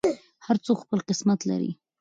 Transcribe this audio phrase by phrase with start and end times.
[0.45, 1.71] هر څوک خپل قسمت لري.